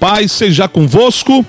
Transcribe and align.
paz 0.00 0.32
seja 0.32 0.66
convosco. 0.66 1.44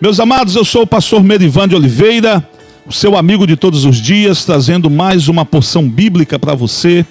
Meus 0.00 0.18
amados, 0.18 0.56
eu 0.56 0.64
sou 0.64 0.82
o 0.82 0.86
pastor 0.86 1.22
Merivan 1.22 1.68
de 1.68 1.76
Oliveira, 1.76 2.44
o 2.84 2.92
seu 2.92 3.16
amigo 3.16 3.46
de 3.46 3.54
todos 3.54 3.84
os 3.84 3.98
dias, 3.98 4.44
trazendo 4.44 4.90
mais 4.90 5.28
uma 5.28 5.44
porção 5.44 5.88
bíblica 5.88 6.40
para 6.40 6.56
você. 6.56 7.06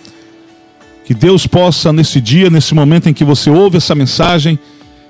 Que 1.05 1.13
Deus 1.13 1.47
possa, 1.47 1.93
nesse 1.93 2.19
dia, 2.19 2.49
nesse 2.49 2.75
momento 2.75 3.07
em 3.07 3.13
que 3.13 3.23
você 3.23 3.49
ouve 3.49 3.77
essa 3.77 3.95
mensagem, 3.95 4.59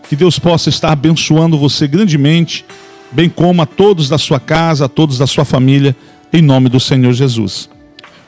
que 0.07 0.15
Deus 0.15 0.37
possa 0.37 0.69
estar 0.69 0.91
abençoando 0.91 1.57
você 1.57 1.87
grandemente, 1.87 2.63
bem 3.11 3.27
como 3.27 3.63
a 3.63 3.65
todos 3.65 4.07
da 4.07 4.19
sua 4.19 4.39
casa, 4.39 4.85
a 4.85 4.89
todos 4.89 5.17
da 5.17 5.25
sua 5.25 5.43
família, 5.43 5.95
em 6.31 6.43
nome 6.43 6.69
do 6.69 6.79
Senhor 6.79 7.13
Jesus. 7.13 7.67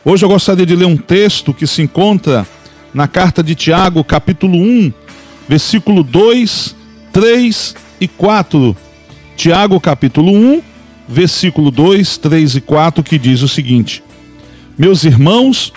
Hoje 0.04 0.26
eu 0.26 0.30
gostaria 0.30 0.66
de 0.66 0.76
ler 0.76 0.88
um 0.88 0.98
texto 0.98 1.54
que 1.54 1.68
se 1.68 1.84
encontra 1.84 2.48
na 2.92 3.08
carta 3.08 3.44
de 3.44 3.54
Tiago, 3.54 4.04
capítulo 4.04 4.58
1, 4.58 4.92
versículo 5.48 6.04
2, 6.04 6.82
3 7.14 7.76
e 8.02 8.08
4. 8.08 8.76
Tiago, 9.38 9.80
capítulo 9.80 10.32
1, 10.32 10.62
versículo 11.08 11.70
2, 11.70 12.18
3 12.18 12.56
e 12.56 12.62
4, 12.62 13.04
que 13.04 13.20
diz 13.20 13.44
o 13.44 13.48
seguinte: 13.48 14.04
Meus 14.76 15.04
irmãos, 15.04 15.72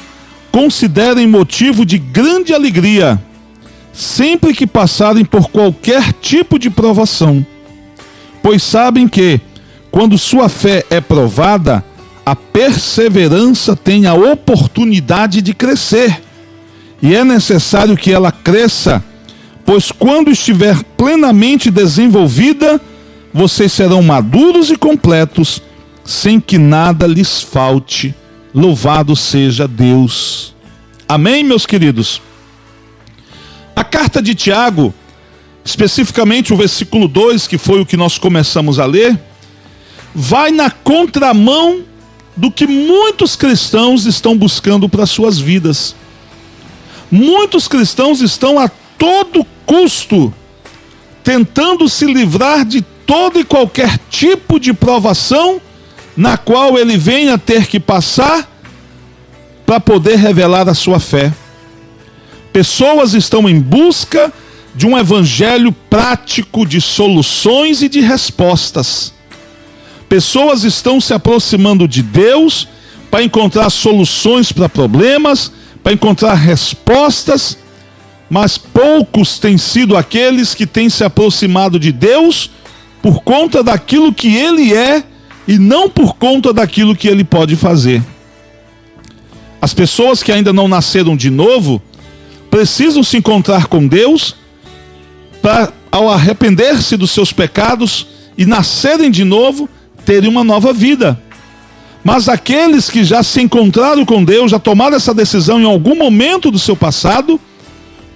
considerem 0.50 1.27
motivo 1.27 1.84
de 1.84 1.98
grande 1.98 2.54
alegria 2.54 3.22
sempre 3.92 4.54
que 4.54 4.66
passarem 4.66 5.24
por 5.24 5.50
qualquer 5.50 6.12
tipo 6.14 6.58
de 6.58 6.70
provação, 6.70 7.44
pois 8.42 8.62
sabem 8.62 9.06
que, 9.06 9.41
quando 9.91 10.18
sua 10.18 10.48
fé 10.48 10.84
é 10.91 11.00
provada, 11.00 11.84
a 12.24 12.34
perseverança 12.34 13.77
tem 13.77 14.06
a 14.06 14.14
oportunidade 14.14 15.42
de 15.42 15.55
crescer, 15.55 16.22
e 17.02 17.14
é 17.14 17.24
necessário 17.24 17.96
que 17.96 18.11
ela 18.11 18.33
cresça 18.33 19.05
pois 19.67 19.91
quando 19.91 20.31
estiver 20.31 20.81
plenamente 20.97 21.72
desenvolvida, 21.72 22.81
vocês 23.34 23.73
serão 23.73 24.00
maduros 24.00 24.70
e 24.70 24.77
completos, 24.77 25.61
sem 26.05 26.41
que 26.41 26.56
nada 26.56 27.05
lhes 27.06 27.42
falte. 27.42 28.14
Louvado 28.55 29.17
seja 29.17 29.67
Deus. 29.67 30.55
Amém, 31.08 31.42
meus 31.42 31.67
queridos? 31.67 32.23
A 33.75 33.83
carta 33.83 34.23
de 34.23 34.34
Tiago, 34.34 34.95
especificamente 35.64 36.55
o 36.55 36.56
versículo 36.56 37.08
2, 37.08 37.48
que 37.48 37.58
foi 37.58 37.80
o 37.80 37.86
que 37.86 37.97
nós 37.97 38.17
começamos 38.17 38.78
a 38.78 38.86
ler, 38.86 39.20
vai 40.14 40.53
na 40.53 40.70
contramão 40.70 41.83
do 42.36 42.51
que 42.51 42.67
muitos 42.67 43.34
cristãos 43.34 44.06
estão 44.06 44.39
buscando 44.39 44.89
para 44.89 45.06
suas 45.06 45.39
vidas. 45.39 45.95
Muitos 47.11 47.67
cristãos 47.67 48.20
estão 48.20 48.58
a 48.58 48.69
todo 48.69 49.47
custo, 49.67 50.33
tentando 51.22 51.89
se 51.89 52.06
livrar 52.06 52.64
de 52.64 52.81
todo 52.81 53.39
e 53.39 53.45
qualquer 53.45 53.98
tipo 54.08 54.58
de 54.58 54.73
provação 54.73 55.61
na 56.17 56.39
qual 56.39 56.78
ele 56.78 56.97
venha 56.97 57.36
ter 57.36 57.67
que 57.67 57.78
passar 57.78 58.50
para 59.67 59.78
poder 59.78 60.17
revelar 60.17 60.69
a 60.69 60.75
sua 60.75 60.98
fé. 60.98 61.33
Pessoas 62.53 63.12
estão 63.12 63.48
em 63.48 63.61
busca 63.61 64.33
de 64.75 64.86
um 64.86 64.97
evangelho 64.97 65.73
prático 65.91 66.64
de 66.64 66.80
soluções 66.80 67.83
e 67.83 67.89
de 67.89 68.01
respostas. 68.01 69.12
Pessoas 70.08 70.64
estão 70.64 71.01
se 71.01 71.12
aproximando 71.12 71.89
de 71.89 72.03
Deus 72.03 72.69
para 73.11 73.23
encontrar 73.23 73.69
soluções 73.70 74.53
para 74.53 74.69
problemas, 74.69 75.53
para 75.83 75.92
encontrar 75.92 76.34
respostas 76.34 77.58
mas 78.28 78.58
poucos 78.58 79.38
têm 79.38 79.56
sido 79.56 79.96
aqueles 79.96 80.55
que 80.55 80.67
têm 80.67 80.90
se 80.90 81.05
aproximado 81.05 81.78
de 81.78 81.92
Deus 81.92 82.51
por 83.01 83.23
conta 83.23 83.62
daquilo 83.62 84.12
que 84.12 84.34
Ele 84.34 84.74
é 84.74 85.05
e 85.46 85.58
não 85.58 85.89
por 85.89 86.17
conta 86.17 86.52
daquilo 86.52 86.96
que 86.96 87.08
Ele 87.08 87.23
pode 87.23 87.55
fazer. 87.55 88.02
As 89.61 89.73
pessoas 89.73 90.23
que 90.23 90.33
ainda 90.33 90.52
não 90.52 90.68
nasceram 90.68 91.17
de 91.17 91.30
novo 91.30 91.80
precisam 92.51 93.02
se 93.02 93.17
encontrar 93.17 93.67
com 93.67 93.86
Deus 93.86 94.34
para, 95.40 95.72
ao 95.90 96.08
arrepender-se 96.11 96.96
dos 96.96 97.11
seus 97.11 97.33
pecados 97.33 98.06
e 98.36 98.45
nascerem 98.45 99.11
de 99.11 99.24
novo, 99.24 99.68
terem 100.05 100.28
uma 100.28 100.45
nova 100.45 100.72
vida. 100.72 101.20
Mas 102.02 102.28
aqueles 102.28 102.89
que 102.89 103.02
já 103.02 103.22
se 103.22 103.40
encontraram 103.40 104.05
com 104.05 104.22
Deus, 104.22 104.51
já 104.51 104.58
tomaram 104.58 104.96
essa 104.96 105.12
decisão 105.12 105.61
em 105.61 105.64
algum 105.64 105.96
momento 105.96 106.51
do 106.51 106.58
seu 106.58 106.77
passado, 106.77 107.40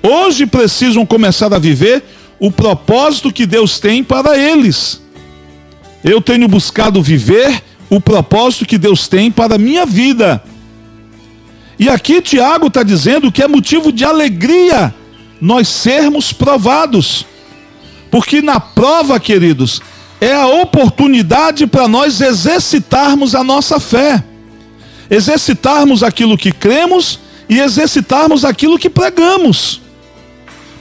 hoje 0.03 0.47
precisam 0.47 1.05
começar 1.05 1.53
a 1.53 1.59
viver 1.59 2.03
o 2.39 2.51
propósito 2.51 3.33
que 3.33 3.47
Deus 3.47 3.79
tem 3.79 4.03
para 4.03 4.39
eles. 4.39 5.01
Eu 6.03 6.21
tenho 6.21 6.49
buscado 6.49 7.03
viver 7.03 7.63
o 7.91 8.01
propósito 8.01 8.65
que 8.65 8.79
Deus 8.79 9.09
tem 9.09 9.31
para 9.31 9.57
a 9.57 9.59
minha 9.59 9.85
vida. 9.85 10.43
E 11.79 11.89
aqui 11.89 12.23
Tiago 12.23 12.69
está 12.69 12.83
dizendo 12.83 13.33
que 13.33 13.43
é 13.43 13.49
motivo 13.49 13.93
de 13.93 14.05
alegria 14.05 14.95
nós 15.41 15.69
sermos 15.69 16.33
provados. 16.33 17.27
Porque 18.11 18.43
na 18.43 18.61
prova, 18.61 19.19
queridos, 19.19 19.81
é 20.21 20.33
a 20.33 20.47
oportunidade 20.47 21.67
para 21.67 21.89
nós 21.89 22.21
exercitarmos 22.21 23.35
a 23.35 23.43
nossa 23.43 23.81
fé, 23.81 24.23
exercitarmos 25.09 26.03
aquilo 26.03 26.37
que 26.37 26.53
cremos 26.53 27.19
e 27.49 27.59
exercitarmos 27.59 28.45
aquilo 28.45 28.79
que 28.79 28.91
pregamos. 28.91 29.80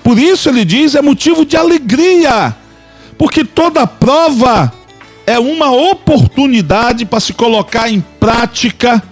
Por 0.03 0.17
isso 0.17 0.49
ele 0.49 0.65
diz: 0.65 0.95
é 0.95 1.01
motivo 1.01 1.45
de 1.45 1.57
alegria, 1.57 2.55
porque 3.17 3.43
toda 3.43 3.85
prova 3.85 4.73
é 5.25 5.37
uma 5.37 5.71
oportunidade 5.71 7.05
para 7.05 7.19
se 7.19 7.33
colocar 7.33 7.89
em 7.89 8.01
prática 8.19 9.03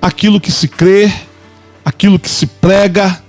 aquilo 0.00 0.40
que 0.40 0.50
se 0.50 0.68
crê, 0.68 1.12
aquilo 1.84 2.18
que 2.18 2.30
se 2.30 2.46
prega. 2.46 3.22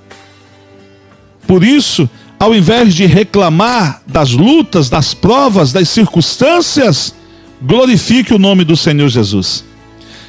Por 1.45 1.63
isso, 1.63 2.09
ao 2.39 2.55
invés 2.55 2.95
de 2.95 3.05
reclamar 3.05 4.01
das 4.07 4.31
lutas, 4.31 4.89
das 4.89 5.13
provas, 5.13 5.73
das 5.73 5.89
circunstâncias, 5.89 7.13
glorifique 7.61 8.33
o 8.33 8.39
nome 8.39 8.63
do 8.63 8.77
Senhor 8.77 9.09
Jesus. 9.09 9.65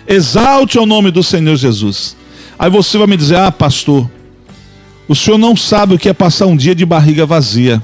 Exalte 0.09 0.79
o 0.79 0.87
nome 0.87 1.13
do 1.13 1.23
Senhor 1.23 1.55
Jesus. 1.55 2.17
Aí 2.59 2.69
você 2.69 2.99
vai 2.99 3.07
me 3.07 3.17
dizer: 3.17 3.37
ah, 3.37 3.53
pastor, 3.53 4.11
o 5.11 5.15
senhor 5.17 5.39
não 5.39 5.57
sabe 5.57 5.93
o 5.93 5.99
que 5.99 6.09
é 6.09 6.13
passar 6.13 6.47
um 6.47 6.57
dia 6.57 6.73
de 6.73 6.87
barriga 6.87 7.27
vazia. 7.27 7.83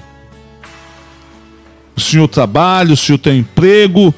O 1.96 2.00
senhor 2.00 2.28
trabalha, 2.28 2.92
o 2.92 2.96
senhor 2.96 3.18
tem 3.18 3.40
emprego, 3.40 4.14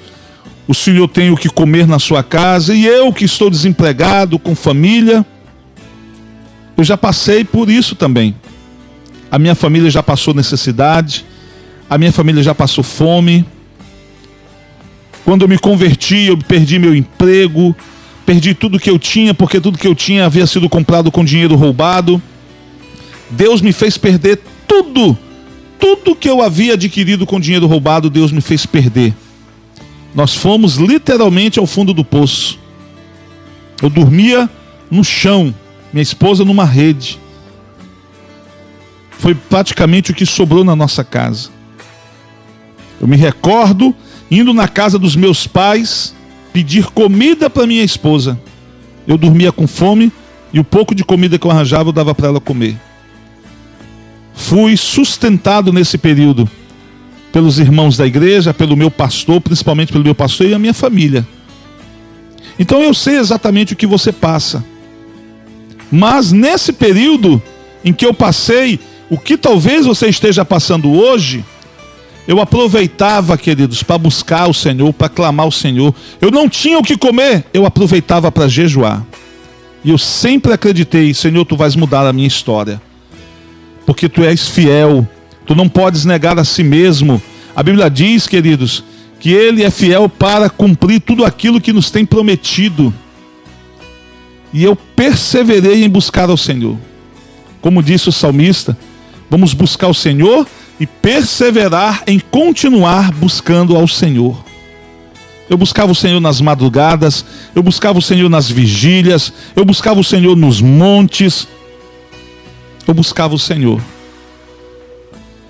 o 0.67 0.75
senhor 0.75 1.09
tem 1.09 1.31
o 1.31 1.37
que 1.37 1.49
comer 1.49 1.87
na 1.87 1.99
sua 1.99 2.23
casa, 2.23 2.75
e 2.75 2.85
eu 2.85 3.11
que 3.11 3.25
estou 3.25 3.49
desempregado, 3.49 4.39
com 4.39 4.55
família, 4.55 5.25
eu 6.77 6.85
já 6.85 6.99
passei 6.99 7.45
por 7.45 7.71
isso 7.71 7.97
também. 7.97 8.37
A 9.31 9.39
minha 9.39 9.55
família 9.55 9.89
já 9.89 10.03
passou 10.03 10.35
necessidade, 10.35 11.25
a 11.89 11.97
minha 11.97 12.13
família 12.13 12.43
já 12.43 12.55
passou 12.55 12.85
fome. 12.85 13.43
Quando 15.25 15.47
eu 15.47 15.49
me 15.49 15.59
converti, 15.59 16.27
eu 16.27 16.37
perdi 16.37 16.79
meu 16.79 16.95
emprego, 16.95 17.75
perdi 18.27 18.53
tudo 18.53 18.79
que 18.79 18.91
eu 18.91 18.99
tinha, 18.99 19.33
porque 19.33 19.63
tudo 19.63 19.79
que 19.79 19.89
eu 19.89 19.95
tinha 19.95 20.27
havia 20.27 20.47
sido 20.47 20.69
comprado 20.69 21.11
com 21.11 21.25
dinheiro 21.25 21.57
roubado. 21.57 22.21
Deus 23.31 23.61
me 23.61 23.73
fez 23.73 23.99
perder 23.99 24.41
tudo. 24.67 25.17
Tudo 25.79 26.17
que 26.17 26.29
eu 26.29 26.43
havia 26.43 26.75
adquirido 26.75 27.27
com 27.27 27.39
dinheiro 27.39 27.67
roubado, 27.67 28.11
Deus 28.11 28.33
me 28.33 28.41
fez 28.41 28.67
perder. 28.67 29.15
Nós 30.15 30.35
fomos 30.35 30.77
literalmente 30.77 31.59
ao 31.59 31.67
fundo 31.67 31.93
do 31.93 32.05
poço. 32.05 32.59
Eu 33.81 33.89
dormia 33.89 34.51
no 34.91 35.05
chão, 35.05 35.55
minha 35.93 36.03
esposa 36.03 36.45
numa 36.45 36.65
rede. 36.65 37.19
Foi 39.11 39.35
praticamente 39.35 40.11
o 40.11 40.15
que 40.15 40.27
sobrou 40.27 40.65
na 40.65 40.75
nossa 40.75 41.05
casa. 41.05 41.51
Eu 43.01 43.07
me 43.07 43.17
recordo 43.17 43.95
indo 44.31 44.53
na 44.53 44.67
casa 44.67 44.99
dos 44.99 45.15
meus 45.15 45.47
pais 45.47 46.15
pedir 46.53 46.87
comida 46.87 47.49
para 47.49 47.67
minha 47.67 47.85
esposa. 47.85 48.41
Eu 49.07 49.17
dormia 49.17 49.53
com 49.53 49.67
fome 49.67 50.11
e 50.53 50.59
o 50.59 50.65
pouco 50.65 50.95
de 50.95 51.05
comida 51.05 51.39
que 51.39 51.47
eu 51.47 51.51
arranjava 51.51 51.91
eu 51.91 51.93
dava 51.93 52.15
para 52.15 52.29
ela 52.29 52.41
comer 52.41 52.77
fui 54.39 54.77
sustentado 54.77 55.73
nesse 55.73 55.99
período 55.99 56.49
pelos 57.33 57.59
irmãos 57.59 57.97
da 57.97 58.07
igreja, 58.07 58.55
pelo 58.55 58.77
meu 58.77 58.91
pastor, 58.91 59.41
principalmente 59.41 59.93
pelo 59.93 60.05
meu 60.05 60.15
pastor 60.15 60.47
e 60.47 60.55
a 60.55 60.59
minha 60.59 60.73
família. 60.73 61.27
Então 62.57 62.81
eu 62.81 62.95
sei 62.95 63.17
exatamente 63.17 63.73
o 63.73 63.77
que 63.77 63.87
você 63.87 64.13
passa. 64.13 64.65
Mas 65.91 66.31
nesse 66.31 66.73
período 66.73 67.43
em 67.85 67.93
que 67.93 68.07
eu 68.07 68.15
passei, 68.15 68.79
o 69.11 69.19
que 69.19 69.37
talvez 69.37 69.85
você 69.85 70.09
esteja 70.09 70.45
passando 70.45 70.93
hoje, 70.93 71.45
eu 72.27 72.41
aproveitava, 72.41 73.37
queridos, 73.37 73.83
para 73.83 73.99
buscar 73.99 74.49
o 74.49 74.55
Senhor, 74.55 74.93
para 74.93 75.09
clamar 75.09 75.49
o 75.49 75.53
Senhor. 75.53 75.93
Eu 76.21 76.31
não 76.31 76.49
tinha 76.49 76.79
o 76.79 76.83
que 76.83 76.97
comer, 76.97 77.45
eu 77.53 77.67
aproveitava 77.67 78.31
para 78.31 78.47
jejuar. 78.47 79.05
E 79.85 79.91
eu 79.91 79.99
sempre 79.99 80.53
acreditei, 80.53 81.13
Senhor, 81.13 81.45
tu 81.45 81.57
vais 81.57 81.75
mudar 81.75 82.07
a 82.07 82.13
minha 82.13 82.29
história 82.29 82.81
porque 83.89 84.07
tu 84.07 84.23
és 84.23 84.47
fiel, 84.47 85.09
Tu 85.49 85.55
não 85.55 85.67
podes 85.67 86.05
negar 86.05 86.39
a 86.39 86.45
si 86.45 86.63
mesmo. 86.63 87.23
A 87.57 87.63
Bíblia 87.63 87.89
diz, 87.89 88.27
queridos, 88.27 88.85
que 89.19 89.33
Ele 89.33 89.65
é 89.65 89.71
fiel 89.71 90.07
para 90.07 90.51
cumprir 90.51 91.01
tudo 91.01 91.25
aquilo 91.25 91.59
que 91.59 91.73
nos 91.73 91.91
tem 91.91 92.05
prometido. 92.05 92.93
E 94.53 94.63
eu 94.63 94.77
perseverei 94.77 95.83
em 95.85 95.89
buscar 95.89 96.29
ao 96.29 96.37
Senhor. 96.37 96.77
Como 97.63 97.83
disse 97.83 98.11
o 98.11 98.13
salmista, 98.13 98.77
vamos 99.31 99.55
buscar 99.55 99.89
o 99.89 99.95
Senhor 99.95 100.47
e 100.79 100.87
perseverar 100.87 102.03
em 102.07 102.21
continuar 102.21 103.11
buscando 103.13 103.75
ao 103.75 103.89
Senhor. 103.89 104.45
Eu 105.49 105.57
buscava 105.57 105.93
o 105.93 105.95
Senhor 105.95 106.21
nas 106.21 106.43
madrugadas, 106.43 107.25
eu 107.55 107.63
buscava 107.63 107.99
o 107.99 108.03
Senhor 108.03 108.29
nas 108.29 108.51
vigílias, 108.51 109.33
eu 109.57 109.65
buscava 109.65 109.99
o 109.99 110.05
Senhor 110.05 110.37
nos 110.37 110.61
montes, 110.61 111.49
eu 112.89 112.95
buscava 112.95 113.35
o 113.35 113.39
Senhor. 113.39 113.81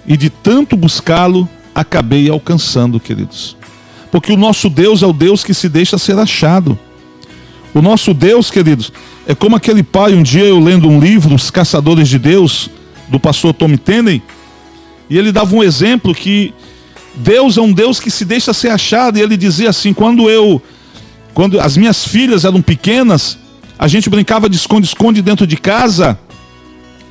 E 0.06 0.16
de 0.16 0.28
tanto 0.28 0.76
buscá-lo, 0.76 1.48
acabei 1.74 2.28
alcançando, 2.28 2.98
queridos. 2.98 3.56
Porque 4.10 4.32
o 4.32 4.36
nosso 4.36 4.68
Deus 4.68 5.02
é 5.02 5.06
o 5.06 5.12
Deus 5.12 5.44
que 5.44 5.54
se 5.54 5.68
deixa 5.68 5.96
ser 5.98 6.18
achado. 6.18 6.78
O 7.72 7.80
nosso 7.80 8.12
Deus, 8.12 8.50
queridos, 8.50 8.92
é 9.26 9.34
como 9.34 9.54
aquele 9.54 9.82
pai, 9.82 10.14
um 10.14 10.22
dia 10.22 10.44
eu 10.44 10.58
lendo 10.58 10.88
um 10.88 10.98
livro, 10.98 11.34
Os 11.34 11.50
Caçadores 11.50 12.08
de 12.08 12.18
Deus, 12.18 12.70
do 13.08 13.20
pastor 13.20 13.54
Tom 13.54 13.76
Tenney, 13.76 14.22
e 15.08 15.16
ele 15.16 15.30
dava 15.30 15.54
um 15.54 15.62
exemplo 15.62 16.14
que 16.14 16.52
Deus 17.14 17.56
é 17.56 17.60
um 17.60 17.72
Deus 17.72 18.00
que 18.00 18.10
se 18.10 18.24
deixa 18.24 18.52
ser 18.52 18.70
achado, 18.70 19.18
e 19.18 19.22
ele 19.22 19.36
dizia 19.36 19.70
assim: 19.70 19.92
quando 19.92 20.28
eu, 20.28 20.60
quando 21.34 21.60
as 21.60 21.76
minhas 21.76 22.06
filhas 22.06 22.44
eram 22.44 22.60
pequenas, 22.60 23.38
a 23.78 23.86
gente 23.86 24.10
brincava 24.10 24.48
de 24.48 24.56
esconde-esconde 24.56 25.22
dentro 25.22 25.46
de 25.46 25.56
casa, 25.56 26.18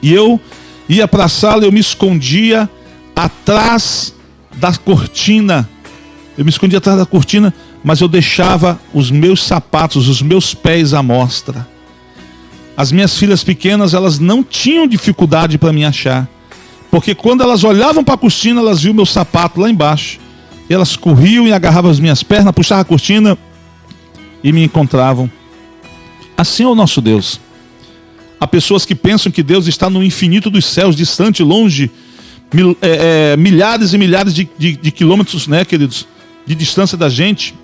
e 0.02 0.14
eu 0.14 0.40
ia 0.88 1.08
para 1.08 1.26
a 1.26 1.30
sala, 1.30 1.66
eu 1.66 1.72
me 1.72 1.80
escondia 1.80 2.70
atrás 3.16 4.14
da 4.56 4.76
cortina, 4.76 5.68
eu 6.38 6.46
me 6.46 6.50
escondia 6.50 6.78
atrás 6.78 6.98
da 6.98 7.06
cortina, 7.06 7.54
mas 7.84 8.02
eu 8.02 8.08
deixava 8.08 8.80
os 8.94 9.12
meus 9.12 9.44
sapatos, 9.44 10.08
os 10.08 10.22
meus 10.22 10.54
pés 10.54 10.94
à 10.94 11.02
mostra. 11.02 11.68
As 12.76 12.92
minhas 12.92 13.18
filhas 13.18 13.44
pequenas, 13.44 13.94
elas 13.94 14.20
não 14.20 14.44
tinham 14.44 14.88
dificuldade 14.88 15.58
para 15.58 15.74
me 15.74 15.84
achar. 15.84 16.28
Porque 16.92 17.16
quando 17.16 17.42
elas 17.42 17.64
olhavam 17.64 18.04
para 18.04 18.14
a 18.14 18.18
cortina, 18.18 18.62
elas 18.62 18.84
viam 18.84 18.94
meu 18.94 19.06
sapato 19.06 19.60
lá 19.60 19.70
embaixo. 19.70 20.20
E 20.70 20.74
elas 20.74 20.96
corriam 20.96 21.48
e 21.48 21.54
agarravam 21.54 21.90
as 21.90 22.00
minhas 22.00 22.22
pernas, 22.22 22.54
puxavam 22.54 22.82
a 22.82 22.86
cortina 22.86 23.38
e 24.44 24.52
me 24.52 24.64
encontravam. 24.64 25.30
Assim 26.38 26.64
é 26.64 26.68
o 26.68 26.76
nosso 26.76 27.02
Deus. 27.02 27.40
Há 28.40 28.46
pessoas 28.46 28.86
que 28.86 28.94
pensam 28.94 29.32
que 29.32 29.42
Deus 29.42 29.68
está 29.68 29.90
no 29.90 30.04
infinito 30.04 30.50
dos 30.50 30.66
céus, 30.66 30.96
distante, 30.96 31.42
longe, 31.42 31.90
mil, 32.54 32.78
é, 32.82 33.34
é, 33.34 33.38
milhares 33.38 33.94
e 33.94 33.98
milhares 33.98 34.34
de, 34.34 34.48
de, 34.58 34.76
de 34.76 34.92
quilômetros, 34.92 35.48
né, 35.48 35.66
queridos, 35.66 36.08
de 36.46 36.54
distância 36.54 36.98
da 36.98 37.10
gente. 37.10 37.56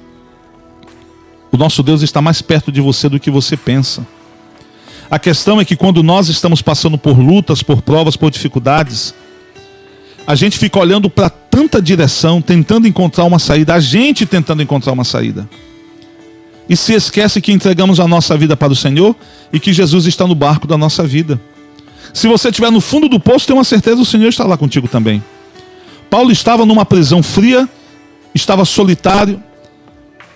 O 1.51 1.57
nosso 1.57 1.83
Deus 1.83 2.01
está 2.01 2.21
mais 2.21 2.41
perto 2.41 2.71
de 2.71 2.81
você 2.81 3.07
do 3.07 3.19
que 3.19 3.29
você 3.29 3.55
pensa. 3.55 4.05
A 5.09 5.19
questão 5.19 5.61
é 5.61 5.65
que 5.65 5.75
quando 5.75 6.01
nós 6.01 6.27
estamos 6.27 6.61
passando 6.61 6.97
por 6.97 7.19
lutas, 7.19 7.61
por 7.61 7.83
provas, 7.83 8.15
por 8.15 8.31
dificuldades, 8.31 9.13
a 10.25 10.33
gente 10.33 10.57
fica 10.57 10.79
olhando 10.79 11.09
para 11.09 11.29
tanta 11.29 11.79
direção, 11.79 12.41
tentando 12.41 12.87
encontrar 12.87 13.25
uma 13.25 13.37
saída, 13.37 13.75
a 13.75 13.79
gente 13.79 14.25
tentando 14.25 14.63
encontrar 14.63 14.91
uma 14.93 15.03
saída. 15.03 15.47
E 16.69 16.77
se 16.77 16.93
esquece 16.93 17.41
que 17.41 17.51
entregamos 17.51 17.99
a 17.99 18.07
nossa 18.07 18.37
vida 18.37 18.55
para 18.55 18.71
o 18.71 18.75
Senhor 18.75 19.15
e 19.51 19.59
que 19.59 19.73
Jesus 19.73 20.05
está 20.05 20.25
no 20.25 20.35
barco 20.35 20.65
da 20.65 20.77
nossa 20.77 21.05
vida. 21.05 21.39
Se 22.13 22.27
você 22.27 22.49
estiver 22.49 22.71
no 22.71 22.79
fundo 22.79 23.09
do 23.09 23.19
poço, 23.19 23.47
tenha 23.47 23.57
uma 23.57 23.63
certeza 23.63 24.01
o 24.01 24.05
Senhor 24.05 24.29
está 24.29 24.45
lá 24.45 24.55
contigo 24.55 24.87
também. 24.87 25.23
Paulo 26.09 26.31
estava 26.31 26.65
numa 26.65 26.85
prisão 26.85 27.23
fria, 27.23 27.67
estava 28.35 28.65
solitário, 28.65 29.41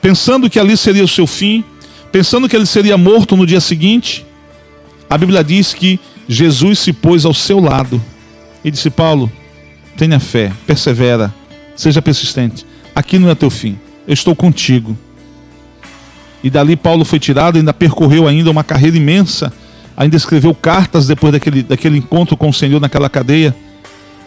pensando 0.01 0.49
que 0.49 0.59
ali 0.59 0.75
seria 0.75 1.03
o 1.03 1.07
seu 1.07 1.27
fim, 1.27 1.63
pensando 2.11 2.49
que 2.49 2.55
ele 2.55 2.65
seria 2.65 2.97
morto 2.97 3.37
no 3.37 3.45
dia 3.45 3.61
seguinte. 3.61 4.25
A 5.09 5.17
Bíblia 5.17 5.43
diz 5.43 5.73
que 5.73 5.99
Jesus 6.27 6.79
se 6.79 6.91
pôs 6.91 7.25
ao 7.25 7.33
seu 7.33 7.59
lado 7.59 8.01
e 8.63 8.71
disse: 8.71 8.89
Paulo, 8.89 9.31
tenha 9.95 10.19
fé, 10.19 10.51
persevera, 10.65 11.33
seja 11.75 12.01
persistente. 12.01 12.65
Aqui 12.95 13.19
não 13.19 13.29
é 13.29 13.35
teu 13.35 13.49
fim, 13.49 13.77
eu 14.07 14.13
estou 14.13 14.35
contigo. 14.35 14.97
E 16.43 16.49
dali 16.49 16.75
Paulo 16.75 17.03
foi 17.03 17.19
tirado, 17.19 17.57
ainda 17.57 17.73
percorreu 17.73 18.27
ainda 18.27 18.51
uma 18.51 18.63
carreira 18.63 18.97
imensa, 18.97 19.51
ainda 19.95 20.15
escreveu 20.15 20.53
cartas 20.53 21.07
depois 21.07 21.33
daquele, 21.33 21.63
daquele 21.63 21.97
encontro 21.97 22.37
com 22.37 22.49
o 22.49 22.53
Senhor 22.53 22.79
naquela 22.79 23.09
cadeia. 23.09 23.55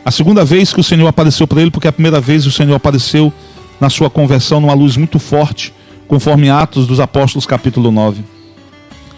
A 0.04 0.10
segunda 0.10 0.44
vez 0.44 0.72
que 0.72 0.80
o 0.80 0.84
Senhor 0.84 1.06
apareceu 1.06 1.46
para 1.46 1.60
ele, 1.60 1.70
porque 1.70 1.88
a 1.88 1.92
primeira 1.92 2.20
vez 2.20 2.46
o 2.46 2.50
Senhor 2.50 2.74
apareceu 2.74 3.32
na 3.80 3.88
sua 3.88 4.10
conversão 4.10 4.60
numa 4.60 4.74
luz 4.74 4.96
muito 4.96 5.18
forte, 5.18 5.72
conforme 6.08 6.50
Atos 6.50 6.86
dos 6.86 7.00
Apóstolos, 7.00 7.46
capítulo 7.46 7.90
9. 7.90 8.24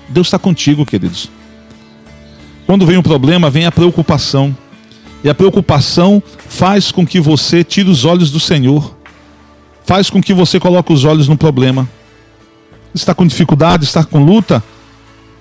Deus 0.08 0.26
está 0.26 0.38
contigo, 0.38 0.84
queridos. 0.84 1.30
Quando 2.66 2.86
vem 2.86 2.98
o 2.98 3.02
problema, 3.02 3.48
vem 3.48 3.64
a 3.64 3.72
preocupação. 3.72 4.56
E 5.24 5.28
a 5.28 5.34
preocupação 5.34 6.22
faz 6.48 6.92
com 6.92 7.06
que 7.06 7.20
você 7.20 7.64
tire 7.64 7.88
os 7.88 8.04
olhos 8.04 8.30
do 8.30 8.40
Senhor. 8.40 8.96
Faz 9.84 10.10
com 10.10 10.20
que 10.22 10.34
você 10.34 10.60
coloque 10.60 10.92
os 10.92 11.04
olhos 11.04 11.28
no 11.28 11.36
problema. 11.36 11.88
Está 12.94 13.14
com 13.14 13.26
dificuldade, 13.26 13.84
está 13.84 14.04
com 14.04 14.22
luta? 14.22 14.62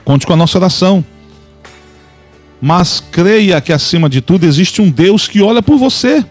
Conte 0.05 0.25
com 0.25 0.33
a 0.33 0.37
nossa 0.37 0.57
oração. 0.57 1.03
Mas 2.61 3.03
creia 3.11 3.59
que 3.59 3.73
acima 3.73 4.07
de 4.09 4.21
tudo 4.21 4.45
existe 4.45 4.81
um 4.81 4.89
Deus 4.89 5.27
que 5.27 5.41
olha 5.41 5.61
por 5.61 5.77
você. 5.77 6.23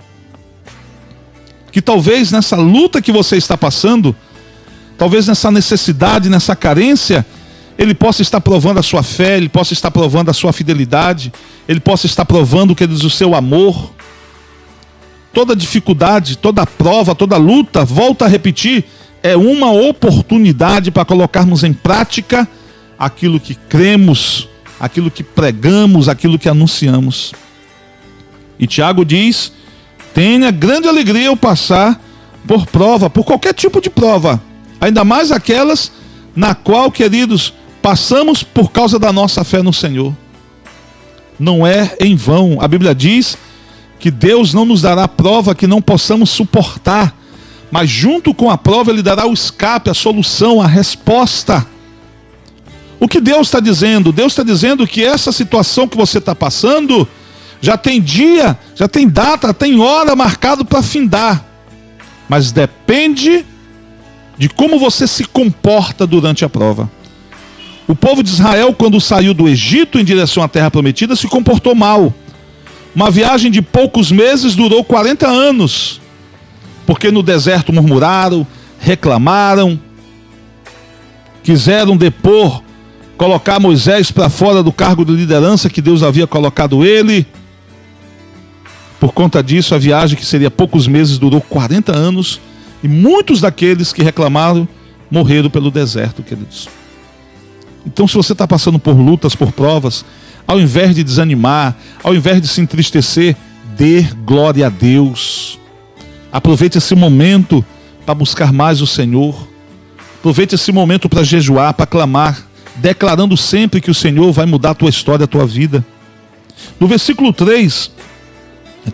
Que 1.70 1.82
talvez 1.82 2.32
nessa 2.32 2.56
luta 2.56 3.02
que 3.02 3.12
você 3.12 3.36
está 3.36 3.56
passando, 3.56 4.14
talvez 4.96 5.26
nessa 5.26 5.50
necessidade, 5.50 6.30
nessa 6.30 6.56
carência, 6.56 7.26
ele 7.76 7.94
possa 7.94 8.22
estar 8.22 8.40
provando 8.40 8.78
a 8.78 8.82
sua 8.82 9.02
fé, 9.02 9.36
ele 9.36 9.48
possa 9.48 9.72
estar 9.72 9.90
provando 9.90 10.30
a 10.30 10.34
sua 10.34 10.52
fidelidade, 10.52 11.32
ele 11.66 11.80
possa 11.80 12.06
estar 12.06 12.24
provando 12.24 12.74
que 12.74 12.86
diz 12.86 13.02
o 13.04 13.10
seu 13.10 13.34
amor. 13.34 13.92
Toda 15.32 15.56
dificuldade, 15.56 16.36
toda 16.36 16.66
prova, 16.66 17.14
toda 17.14 17.36
luta, 17.36 17.84
volta 17.84 18.24
a 18.24 18.28
repetir, 18.28 18.84
é 19.22 19.36
uma 19.36 19.70
oportunidade 19.70 20.90
para 20.90 21.04
colocarmos 21.04 21.64
em 21.64 21.72
prática 21.72 22.48
aquilo 22.98 23.38
que 23.40 23.54
cremos, 23.54 24.48
aquilo 24.78 25.10
que 25.10 25.22
pregamos, 25.22 26.08
aquilo 26.08 26.38
que 26.38 26.48
anunciamos. 26.48 27.32
E 28.58 28.66
Tiago 28.66 29.04
diz: 29.04 29.52
tenha 30.14 30.50
grande 30.50 30.88
alegria 30.88 31.28
ao 31.28 31.36
passar 31.36 32.00
por 32.46 32.66
prova, 32.66 33.10
por 33.10 33.24
qualquer 33.24 33.54
tipo 33.54 33.80
de 33.80 33.90
prova, 33.90 34.40
ainda 34.80 35.04
mais 35.04 35.30
aquelas 35.30 35.92
na 36.34 36.54
qual, 36.54 36.90
queridos, 36.90 37.52
Passamos 37.82 38.42
por 38.42 38.70
causa 38.70 38.98
da 38.98 39.12
nossa 39.12 39.42
fé 39.42 39.62
no 39.62 39.72
Senhor. 39.72 40.14
Não 41.38 41.66
é 41.66 41.96
em 41.98 42.14
vão. 42.14 42.58
A 42.60 42.68
Bíblia 42.68 42.94
diz 42.94 43.38
que 43.98 44.10
Deus 44.10 44.52
não 44.52 44.64
nos 44.64 44.82
dará 44.82 45.08
prova 45.08 45.54
que 45.54 45.66
não 45.66 45.80
possamos 45.80 46.30
suportar, 46.30 47.14
mas 47.70 47.88
junto 47.88 48.34
com 48.34 48.50
a 48.50 48.58
prova 48.58 48.90
Ele 48.90 49.02
dará 49.02 49.26
o 49.26 49.32
escape, 49.32 49.90
a 49.90 49.94
solução, 49.94 50.60
a 50.60 50.66
resposta. 50.66 51.66
O 52.98 53.08
que 53.08 53.20
Deus 53.20 53.46
está 53.46 53.60
dizendo? 53.60 54.12
Deus 54.12 54.32
está 54.32 54.42
dizendo 54.42 54.86
que 54.86 55.02
essa 55.04 55.32
situação 55.32 55.88
que 55.88 55.96
você 55.96 56.18
está 56.18 56.34
passando 56.34 57.08
já 57.60 57.76
tem 57.76 58.00
dia, 58.00 58.58
já 58.74 58.88
tem 58.88 59.08
data, 59.08 59.52
tem 59.52 59.80
hora 59.80 60.16
marcado 60.16 60.64
para 60.64 60.82
findar, 60.82 61.44
mas 62.28 62.52
depende 62.52 63.44
de 64.38 64.48
como 64.48 64.78
você 64.78 65.06
se 65.06 65.24
comporta 65.24 66.06
durante 66.06 66.44
a 66.44 66.48
prova. 66.48 66.90
O 67.86 67.94
povo 67.94 68.22
de 68.22 68.30
Israel, 68.30 68.72
quando 68.72 69.00
saiu 69.00 69.34
do 69.34 69.48
Egito 69.48 69.98
em 69.98 70.04
direção 70.04 70.42
à 70.42 70.48
terra 70.48 70.70
prometida, 70.70 71.16
se 71.16 71.26
comportou 71.26 71.74
mal. 71.74 72.14
Uma 72.94 73.10
viagem 73.10 73.50
de 73.50 73.60
poucos 73.60 74.10
meses 74.10 74.54
durou 74.54 74.82
40 74.82 75.26
anos, 75.28 76.00
porque 76.90 77.12
no 77.12 77.22
deserto 77.22 77.72
murmuraram, 77.72 78.44
reclamaram, 78.80 79.78
quiseram 81.40 81.96
depor, 81.96 82.64
colocar 83.16 83.60
Moisés 83.60 84.10
para 84.10 84.28
fora 84.28 84.60
do 84.60 84.72
cargo 84.72 85.04
de 85.04 85.12
liderança 85.12 85.70
que 85.70 85.80
Deus 85.80 86.02
havia 86.02 86.26
colocado 86.26 86.84
ele. 86.84 87.24
Por 88.98 89.12
conta 89.12 89.40
disso, 89.40 89.72
a 89.72 89.78
viagem, 89.78 90.18
que 90.18 90.26
seria 90.26 90.50
poucos 90.50 90.88
meses, 90.88 91.16
durou 91.16 91.40
40 91.40 91.96
anos, 91.96 92.40
e 92.82 92.88
muitos 92.88 93.40
daqueles 93.40 93.92
que 93.92 94.02
reclamaram 94.02 94.66
morreram 95.08 95.48
pelo 95.48 95.70
deserto, 95.70 96.24
queridos. 96.24 96.68
Então, 97.86 98.08
se 98.08 98.16
você 98.16 98.32
está 98.32 98.48
passando 98.48 98.80
por 98.80 98.98
lutas, 98.98 99.36
por 99.36 99.52
provas, 99.52 100.04
ao 100.44 100.58
invés 100.58 100.96
de 100.96 101.04
desanimar, 101.04 101.76
ao 102.02 102.16
invés 102.16 102.42
de 102.42 102.48
se 102.48 102.60
entristecer, 102.60 103.36
dê 103.76 104.02
glória 104.24 104.66
a 104.66 104.68
Deus. 104.68 105.59
Aproveite 106.32 106.78
esse 106.78 106.94
momento 106.94 107.64
para 108.04 108.14
buscar 108.14 108.52
mais 108.52 108.80
o 108.80 108.86
Senhor. 108.86 109.48
Aproveite 110.18 110.54
esse 110.54 110.70
momento 110.70 111.08
para 111.08 111.22
jejuar, 111.22 111.74
para 111.74 111.86
clamar, 111.86 112.46
declarando 112.76 113.36
sempre 113.36 113.80
que 113.80 113.90
o 113.90 113.94
Senhor 113.94 114.32
vai 114.32 114.46
mudar 114.46 114.70
a 114.70 114.74
tua 114.74 114.90
história, 114.90 115.24
a 115.24 115.28
tua 115.28 115.46
vida. 115.46 115.84
No 116.78 116.86
versículo 116.86 117.32
3, 117.32 117.90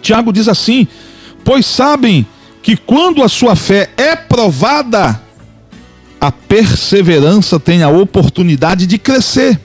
Tiago 0.01 0.33
diz 0.33 0.49
assim: 0.49 0.87
Pois 1.45 1.67
sabem 1.67 2.27
que 2.63 2.77
quando 2.77 3.23
a 3.23 3.29
sua 3.29 3.55
fé 3.55 3.91
é 3.97 4.17
provada, 4.17 5.21
a 6.21 6.33
perseverança 6.33 7.61
tem 7.61 7.83
a 7.83 7.89
oportunidade 7.89 8.87
de 8.87 8.99
crescer. 8.99 9.61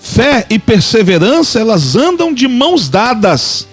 Fé 0.00 0.46
e 0.48 0.58
perseverança, 0.58 1.60
elas 1.60 1.94
andam 1.94 2.32
de 2.32 2.48
mãos 2.48 2.88
dadas. 2.88 3.68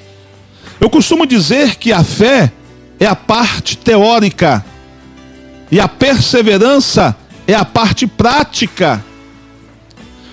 Eu 0.79 0.89
costumo 0.89 1.25
dizer 1.25 1.77
que 1.77 1.93
a 1.93 2.03
fé 2.03 2.51
é 2.99 3.05
a 3.05 3.15
parte 3.15 3.77
teórica 3.77 4.63
e 5.71 5.79
a 5.79 5.87
perseverança 5.87 7.15
é 7.45 7.53
a 7.53 7.65
parte 7.65 8.07
prática. 8.07 9.03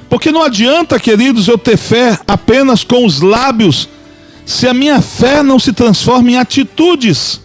Porque 0.08 0.30
não 0.30 0.42
adianta, 0.42 0.98
queridos, 0.98 1.48
eu 1.48 1.58
ter 1.58 1.76
fé 1.76 2.18
apenas 2.26 2.84
com 2.84 3.04
os 3.04 3.20
lábios, 3.20 3.88
se 4.46 4.68
a 4.68 4.74
minha 4.74 5.00
fé 5.00 5.42
não 5.42 5.58
se 5.58 5.72
transforma 5.72 6.30
em 6.30 6.36
atitudes. 6.36 7.40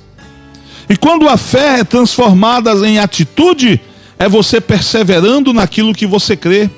E 0.88 0.96
quando 0.96 1.28
a 1.28 1.38
fé 1.38 1.80
é 1.80 1.84
transformada 1.84 2.72
em 2.88 3.00
atitude, 3.00 3.82
é 4.18 4.28
você 4.28 4.60
perseverando 4.60 5.54
naquilo 5.54 5.94
que 5.94 6.06
você 6.06 6.36
crê, 6.36 6.70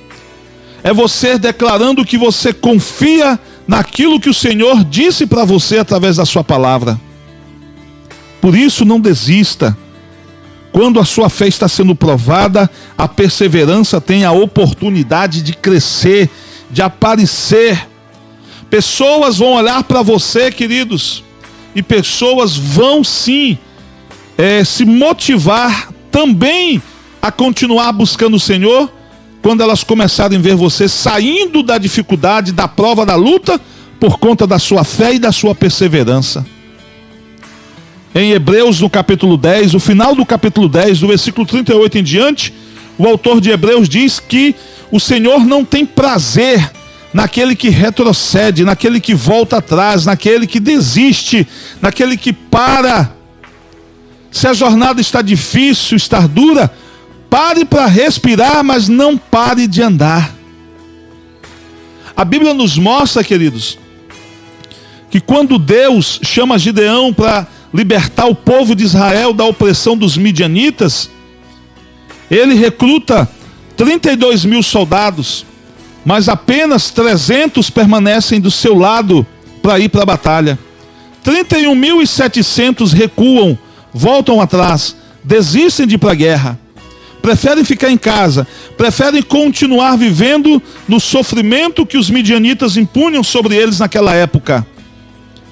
é 0.83 0.93
você 0.93 1.37
declarando 1.37 2.05
que 2.05 2.17
você 2.17 2.53
confia 2.53 3.39
naquilo 3.67 4.19
que 4.19 4.29
o 4.29 4.33
Senhor 4.33 4.83
disse 4.83 5.25
para 5.25 5.45
você 5.45 5.77
através 5.77 6.17
da 6.17 6.25
sua 6.25 6.43
palavra. 6.43 6.99
Por 8.41 8.55
isso, 8.55 8.83
não 8.83 8.99
desista. 8.99 9.77
Quando 10.71 10.99
a 10.99 11.05
sua 11.05 11.29
fé 11.29 11.47
está 11.47 11.67
sendo 11.67 11.93
provada, 11.93 12.69
a 12.97 13.07
perseverança 13.07 14.01
tem 14.01 14.25
a 14.25 14.31
oportunidade 14.31 15.41
de 15.41 15.53
crescer, 15.53 16.29
de 16.69 16.81
aparecer. 16.81 17.87
Pessoas 18.69 19.37
vão 19.37 19.53
olhar 19.53 19.83
para 19.83 20.01
você, 20.01 20.49
queridos, 20.49 21.23
e 21.75 21.83
pessoas 21.83 22.55
vão 22.55 23.03
sim 23.03 23.57
é, 24.37 24.63
se 24.63 24.85
motivar 24.85 25.89
também 26.09 26.81
a 27.21 27.31
continuar 27.31 27.91
buscando 27.91 28.37
o 28.37 28.39
Senhor 28.39 28.91
quando 29.41 29.61
elas 29.61 29.83
começarem 29.83 30.37
a 30.37 30.41
ver 30.41 30.55
você 30.55 30.87
saindo 30.87 31.63
da 31.63 31.77
dificuldade, 31.77 32.51
da 32.51 32.67
prova, 32.67 33.05
da 33.05 33.15
luta, 33.15 33.59
por 33.99 34.17
conta 34.19 34.47
da 34.47 34.57
sua 34.57 34.83
fé 34.83 35.15
e 35.15 35.19
da 35.19 35.31
sua 35.31 35.53
perseverança. 35.53 36.45
Em 38.13 38.31
Hebreus, 38.31 38.81
no 38.81 38.89
capítulo 38.89 39.37
10, 39.37 39.73
o 39.73 39.79
final 39.79 40.13
do 40.15 40.25
capítulo 40.25 40.67
10, 40.67 40.99
do 40.99 41.07
versículo 41.07 41.45
38 41.45 41.97
em 41.97 42.03
diante, 42.03 42.53
o 42.97 43.07
autor 43.07 43.39
de 43.39 43.49
Hebreus 43.49 43.87
diz 43.87 44.19
que 44.19 44.55
o 44.91 44.99
Senhor 44.99 45.45
não 45.45 45.63
tem 45.63 45.85
prazer 45.85 46.71
naquele 47.13 47.55
que 47.55 47.69
retrocede, 47.69 48.65
naquele 48.65 48.99
que 48.99 49.13
volta 49.13 49.57
atrás, 49.57 50.05
naquele 50.05 50.45
que 50.45 50.59
desiste, 50.59 51.47
naquele 51.81 52.17
que 52.17 52.33
para. 52.33 53.15
Se 54.29 54.47
a 54.47 54.53
jornada 54.53 54.99
está 54.99 55.21
difícil, 55.21 55.95
está 55.97 56.27
dura, 56.27 56.71
Pare 57.31 57.63
para 57.63 57.85
respirar, 57.85 58.61
mas 58.61 58.89
não 58.89 59.17
pare 59.17 59.65
de 59.65 59.81
andar. 59.81 60.35
A 62.13 62.25
Bíblia 62.25 62.53
nos 62.53 62.77
mostra, 62.77 63.23
queridos, 63.23 63.79
que 65.09 65.21
quando 65.21 65.57
Deus 65.57 66.19
chama 66.23 66.59
Gideão 66.59 67.13
para 67.13 67.47
libertar 67.73 68.25
o 68.25 68.35
povo 68.35 68.75
de 68.75 68.83
Israel 68.83 69.33
da 69.33 69.45
opressão 69.45 69.97
dos 69.97 70.17
midianitas, 70.17 71.09
ele 72.29 72.55
recruta 72.55 73.29
32 73.77 74.45
mil 74.45 74.63
soldados, 74.63 75.45
mas 76.05 76.29
apenas 76.29 76.89
300 76.89 77.69
permanecem 77.69 78.39
do 78.39 78.51
seu 78.51 78.77
lado 78.77 79.25
para 79.61 79.79
ir 79.79 79.89
para 79.89 80.03
a 80.03 80.05
batalha. 80.05 80.59
31.700 81.25 82.93
recuam, 82.93 83.57
voltam 83.93 84.41
atrás, 84.41 84.95
desistem 85.23 85.85
de 85.85 85.95
ir 85.95 85.97
para 85.97 86.11
a 86.11 86.15
guerra 86.15 86.59
preferem 87.21 87.63
ficar 87.63 87.91
em 87.91 87.97
casa, 87.97 88.47
preferem 88.75 89.21
continuar 89.21 89.95
vivendo 89.95 90.61
no 90.87 90.99
sofrimento 90.99 91.85
que 91.85 91.97
os 91.97 92.09
midianitas 92.09 92.75
impunham 92.75 93.23
sobre 93.23 93.55
eles 93.55 93.79
naquela 93.79 94.13
época. 94.13 94.65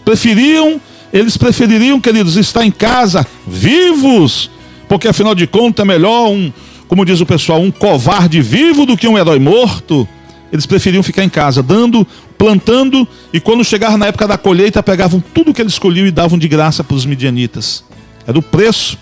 Preferiam, 0.04 0.82
eles 1.12 1.38
prefeririam, 1.38 2.00
queridos, 2.00 2.38
estar 2.38 2.66
em 2.66 2.72
casa 2.72 3.26
vivos, 3.48 4.50
porque 4.88 5.08
afinal 5.08 5.34
de 5.34 5.48
contas 5.48 5.84
é 5.84 5.88
melhor 5.88 6.30
um, 6.30 6.52
como 6.88 7.06
diz 7.06 7.20
o 7.20 7.26
pessoal, 7.26 7.62
um 7.62 7.72
covarde 7.72 8.42
vivo 8.42 8.86
do 8.86 8.98
que 8.98 9.08
um 9.08 9.18
herói 9.18 9.40
morto. 9.40 10.08
Eles 10.52 10.66
preferiam 10.66 11.04
ficar 11.04 11.24
em 11.24 11.30
casa, 11.30 11.62
dando, 11.62 12.06
plantando, 12.38 13.08
e 13.32 13.40
quando 13.40 13.64
chegar 13.64 13.98
na 13.98 14.08
época 14.08 14.28
da 14.28 14.38
colheita, 14.38 14.82
pegavam 14.82 15.24
tudo 15.34 15.54
que 15.54 15.62
eles 15.62 15.74
escolhiam 15.74 16.08
e 16.08 16.12
davam 16.12 16.40
de 16.40 16.48
graça 16.48 16.84
para 16.84 16.96
os 16.96 17.06
midianitas. 17.06 17.84
Era 18.26 18.38
o 18.38 18.42
preço 18.42 18.98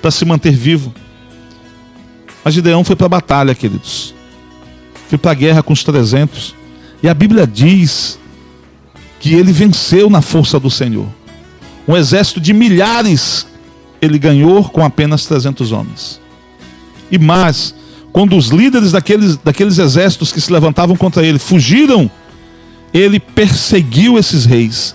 para 0.00 0.10
se 0.10 0.24
manter 0.24 0.52
vivo. 0.52 0.94
Mas 2.44 2.54
Gideão 2.54 2.84
foi 2.84 2.94
para 2.94 3.06
a 3.06 3.08
batalha, 3.08 3.54
queridos. 3.54 4.14
Foi 5.08 5.18
para 5.18 5.32
a 5.32 5.34
guerra 5.34 5.62
com 5.62 5.72
os 5.72 5.82
300. 5.82 6.54
E 7.02 7.08
a 7.08 7.14
Bíblia 7.14 7.44
diz 7.46 8.18
que 9.18 9.34
ele 9.34 9.50
venceu 9.52 10.08
na 10.08 10.22
força 10.22 10.60
do 10.60 10.70
Senhor. 10.70 11.08
Um 11.86 11.96
exército 11.96 12.40
de 12.40 12.52
milhares 12.52 13.46
ele 14.00 14.18
ganhou 14.18 14.64
com 14.64 14.84
apenas 14.84 15.24
300 15.26 15.72
homens. 15.72 16.20
E 17.10 17.18
mais, 17.18 17.74
quando 18.12 18.36
os 18.36 18.48
líderes 18.48 18.92
daqueles, 18.92 19.36
daqueles 19.36 19.78
exércitos 19.78 20.32
que 20.32 20.40
se 20.40 20.52
levantavam 20.52 20.96
contra 20.96 21.24
ele 21.24 21.38
fugiram, 21.38 22.10
ele 22.92 23.20
perseguiu 23.20 24.18
esses 24.18 24.44
reis. 24.44 24.94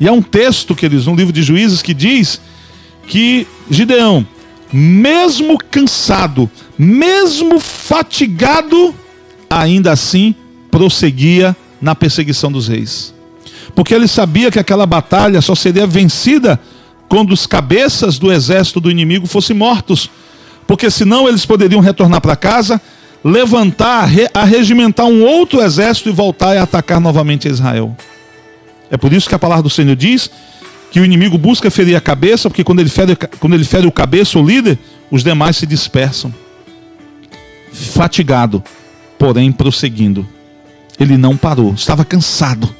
E 0.00 0.06
há 0.06 0.12
um 0.12 0.22
texto, 0.22 0.74
queridos, 0.74 1.06
no 1.06 1.14
livro 1.14 1.32
de 1.32 1.42
Juízes, 1.42 1.82
que 1.82 1.94
diz 1.94 2.40
que 3.06 3.46
Gideão, 3.70 4.26
mesmo 4.72 5.58
cansado, 5.58 6.50
mesmo 6.78 7.58
fatigado, 7.58 8.94
ainda 9.48 9.92
assim 9.92 10.34
prosseguia 10.70 11.56
na 11.80 11.94
perseguição 11.94 12.52
dos 12.52 12.68
reis. 12.68 13.14
Porque 13.78 13.94
ele 13.94 14.08
sabia 14.08 14.50
que 14.50 14.58
aquela 14.58 14.84
batalha 14.84 15.40
só 15.40 15.54
seria 15.54 15.86
vencida 15.86 16.58
quando 17.08 17.30
os 17.30 17.46
cabeças 17.46 18.18
do 18.18 18.32
exército 18.32 18.80
do 18.80 18.90
inimigo 18.90 19.24
fossem 19.24 19.54
mortos. 19.54 20.10
Porque 20.66 20.90
senão 20.90 21.28
eles 21.28 21.46
poderiam 21.46 21.80
retornar 21.80 22.20
para 22.20 22.34
casa, 22.34 22.82
levantar, 23.22 24.10
arregimentar 24.34 25.06
um 25.06 25.22
outro 25.22 25.62
exército 25.62 26.08
e 26.08 26.12
voltar 26.12 26.56
e 26.56 26.58
atacar 26.58 27.00
novamente 27.00 27.46
Israel. 27.46 27.96
É 28.90 28.96
por 28.96 29.12
isso 29.12 29.28
que 29.28 29.34
a 29.36 29.38
palavra 29.38 29.62
do 29.62 29.70
Senhor 29.70 29.94
diz 29.94 30.28
que 30.90 30.98
o 30.98 31.04
inimigo 31.04 31.38
busca 31.38 31.70
ferir 31.70 31.94
a 31.94 32.00
cabeça, 32.00 32.50
porque 32.50 32.64
quando 32.64 32.80
ele 32.80 32.90
fere, 32.90 33.14
quando 33.38 33.54
ele 33.54 33.64
fere 33.64 33.86
o 33.86 33.92
cabeça, 33.92 34.40
o 34.40 34.44
líder, 34.44 34.76
os 35.08 35.22
demais 35.22 35.56
se 35.56 35.66
dispersam. 35.66 36.34
Fatigado, 37.72 38.60
porém 39.16 39.52
prosseguindo. 39.52 40.26
Ele 40.98 41.16
não 41.16 41.36
parou, 41.36 41.74
estava 41.74 42.04
cansado, 42.04 42.74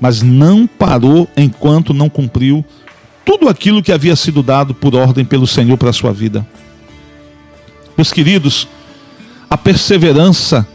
mas 0.00 0.22
não 0.22 0.66
parou 0.66 1.28
enquanto 1.36 1.92
não 1.92 2.08
cumpriu 2.08 2.64
tudo 3.24 3.48
aquilo 3.48 3.82
que 3.82 3.92
havia 3.92 4.16
sido 4.16 4.42
dado 4.42 4.74
por 4.74 4.94
ordem 4.94 5.24
pelo 5.24 5.46
Senhor 5.46 5.76
para 5.76 5.90
a 5.90 5.92
sua 5.92 6.12
vida. 6.12 6.46
Meus 7.96 8.12
queridos, 8.12 8.66
a 9.48 9.58
perseverança 9.58 10.66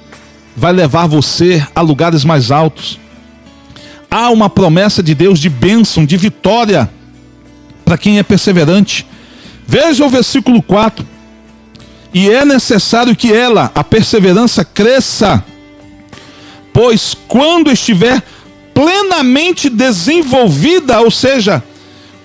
vai 0.55 0.71
levar 0.71 1.07
você 1.07 1.65
a 1.75 1.81
lugares 1.81 2.23
mais 2.23 2.51
altos 2.51 2.99
há 4.15 4.29
uma 4.29 4.49
promessa 4.49 5.03
de 5.03 5.13
Deus 5.13 5.39
de 5.39 5.49
bênção, 5.49 6.05
de 6.05 6.15
vitória 6.15 6.89
para 7.83 7.97
quem 7.97 8.17
é 8.17 8.23
perseverante. 8.23 9.05
Veja 9.67 10.05
o 10.05 10.09
versículo 10.09 10.63
4. 10.63 11.05
E 12.13 12.29
é 12.29 12.45
necessário 12.45 13.13
que 13.13 13.33
ela, 13.33 13.69
a 13.75 13.83
perseverança, 13.83 14.63
cresça, 14.63 15.43
pois 16.71 17.13
quando 17.27 17.69
estiver 17.69 18.23
plenamente 18.75 19.69
desenvolvida, 19.69 20.99
ou 20.99 21.09
seja, 21.09 21.63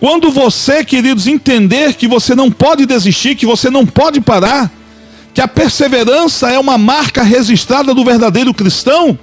quando 0.00 0.32
você, 0.32 0.84
queridos, 0.84 1.28
entender 1.28 1.94
que 1.94 2.08
você 2.08 2.34
não 2.34 2.50
pode 2.50 2.84
desistir, 2.84 3.36
que 3.36 3.46
você 3.46 3.70
não 3.70 3.86
pode 3.86 4.20
parar, 4.20 4.68
que 5.32 5.40
a 5.40 5.46
perseverança 5.46 6.50
é 6.50 6.58
uma 6.58 6.76
marca 6.76 7.22
registrada 7.22 7.94
do 7.94 8.04
verdadeiro 8.04 8.52
cristão, 8.52 9.16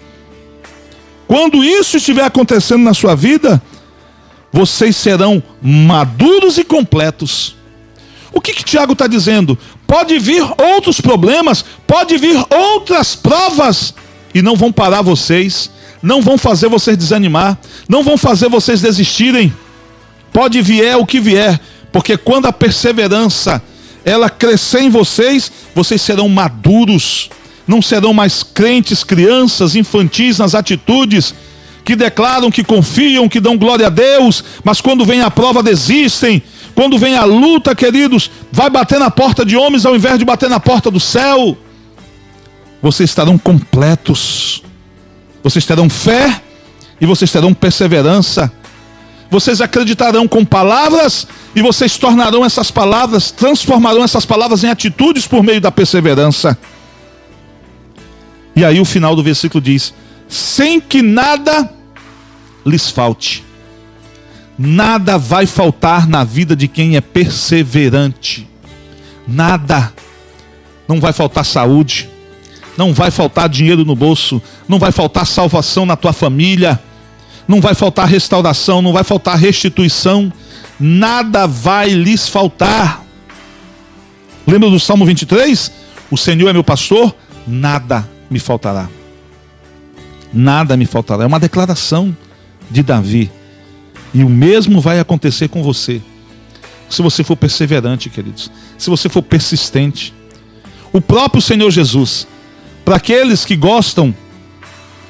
quando 1.27 1.63
isso 1.65 1.97
estiver 1.97 2.23
acontecendo 2.23 2.83
na 2.83 2.93
sua 2.93 3.13
vida, 3.13 3.61
vocês 4.51 4.95
serão 4.95 5.43
maduros 5.61 6.57
e 6.57 6.63
completos. 6.63 7.57
O 8.31 8.39
que, 8.39 8.53
que 8.53 8.63
Tiago 8.63 8.93
está 8.93 9.05
dizendo? 9.05 9.57
Pode 9.85 10.17
vir 10.17 10.43
outros 10.57 11.01
problemas, 11.01 11.65
pode 11.85 12.17
vir 12.17 12.41
outras 12.49 13.15
provas, 13.15 13.93
e 14.33 14.41
não 14.41 14.55
vão 14.55 14.71
parar 14.71 15.01
vocês, 15.01 15.69
não 16.01 16.21
vão 16.21 16.37
fazer 16.37 16.67
vocês 16.67 16.97
desanimar, 16.97 17.57
não 17.87 18.03
vão 18.03 18.17
fazer 18.17 18.49
vocês 18.49 18.81
desistirem. 18.81 19.53
Pode 20.31 20.61
vier 20.61 20.97
o 20.97 21.05
que 21.05 21.19
vier, 21.19 21.59
porque 21.91 22.17
quando 22.17 22.45
a 22.45 22.53
perseverança 22.53 23.61
ela 24.05 24.29
crescer 24.29 24.81
em 24.81 24.89
vocês, 24.89 25.51
vocês 25.75 26.01
serão 26.01 26.29
maduros, 26.29 27.29
não 27.67 27.81
serão 27.81 28.13
mais 28.13 28.41
crentes, 28.41 29.03
crianças, 29.03 29.75
infantis 29.75 30.39
nas 30.39 30.55
atitudes 30.55 31.33
que 31.83 31.95
declaram, 31.95 32.51
que 32.51 32.65
confiam, 32.65 33.29
que 33.29 33.39
dão 33.39 33.57
glória 33.57 33.87
a 33.87 33.89
Deus, 33.89 34.43
mas 34.61 34.81
quando 34.81 35.05
vem 35.05 35.21
a 35.21 35.31
prova 35.31 35.63
desistem. 35.63 36.43
Quando 36.75 36.97
vem 36.99 37.15
a 37.15 37.23
luta, 37.23 37.73
queridos, 37.73 38.29
vai 38.51 38.69
bater 38.69 38.99
na 38.99 39.09
porta 39.09 39.43
de 39.43 39.55
homens 39.55 39.85
ao 39.85 39.95
invés 39.95 40.19
de 40.19 40.25
bater 40.25 40.49
na 40.49 40.59
porta 40.59 40.91
do 40.91 40.99
céu. 40.99 41.57
Vocês 42.81 43.09
estarão 43.09 43.37
completos. 43.37 44.61
Vocês 45.43 45.65
terão 45.65 45.89
fé 45.89 46.41
e 46.99 47.05
vocês 47.05 47.31
terão 47.31 47.53
perseverança. 47.53 48.51
Vocês 49.29 49.59
acreditarão 49.59 50.27
com 50.27 50.45
palavras 50.45 51.27
e 51.55 51.61
vocês 51.61 51.97
tornarão 51.97 52.45
essas 52.45 52.71
palavras, 52.71 53.29
transformarão 53.31 54.03
essas 54.03 54.25
palavras 54.25 54.63
em 54.63 54.69
atitudes 54.69 55.27
por 55.27 55.43
meio 55.43 55.59
da 55.59 55.71
perseverança. 55.71 56.57
E 58.55 58.63
aí 58.63 58.79
o 58.79 58.85
final 58.85 59.15
do 59.15 59.23
versículo 59.23 59.61
diz: 59.61 59.93
sem 60.27 60.79
que 60.79 61.01
nada 61.01 61.69
lhes 62.65 62.89
falte. 62.89 63.43
Nada 64.57 65.17
vai 65.17 65.45
faltar 65.45 66.07
na 66.07 66.23
vida 66.23 66.55
de 66.55 66.67
quem 66.67 66.95
é 66.95 67.01
perseverante. 67.01 68.47
Nada. 69.27 69.93
Não 70.87 70.99
vai 70.99 71.13
faltar 71.13 71.45
saúde. 71.45 72.09
Não 72.77 72.93
vai 72.93 73.09
faltar 73.11 73.49
dinheiro 73.49 73.83
no 73.83 73.95
bolso. 73.95 74.41
Não 74.67 74.77
vai 74.77 74.91
faltar 74.91 75.25
salvação 75.25 75.85
na 75.85 75.95
tua 75.95 76.13
família. 76.13 76.79
Não 77.47 77.59
vai 77.59 77.73
faltar 77.73 78.07
restauração. 78.07 78.81
Não 78.81 78.93
vai 78.93 79.03
faltar 79.03 79.37
restituição. 79.37 80.31
Nada 80.79 81.47
vai 81.47 81.89
lhes 81.89 82.29
faltar. 82.29 83.03
Lembra 84.45 84.69
do 84.69 84.79
Salmo 84.79 85.05
23? 85.05 85.71
O 86.09 86.17
Senhor 86.17 86.47
é 86.47 86.53
meu 86.53 86.63
pastor, 86.63 87.13
nada 87.45 88.07
me 88.29 88.39
faltará. 88.39 88.87
Nada 90.31 90.77
me 90.77 90.85
faltará. 90.85 91.23
É 91.23 91.27
uma 91.27 91.39
declaração 91.39 92.15
de 92.69 92.81
Davi. 92.81 93.29
E 94.13 94.23
o 94.23 94.29
mesmo 94.29 94.79
vai 94.79 94.99
acontecer 94.99 95.49
com 95.49 95.61
você. 95.61 96.01
Se 96.89 97.01
você 97.01 97.23
for 97.23 97.35
perseverante, 97.35 98.09
queridos. 98.09 98.49
Se 98.77 98.89
você 98.89 99.09
for 99.09 99.21
persistente. 99.21 100.13
O 100.93 101.01
próprio 101.01 101.41
Senhor 101.41 101.69
Jesus, 101.69 102.25
para 102.87 102.95
aqueles 102.95 103.43
que 103.43 103.57
gostam, 103.57 104.15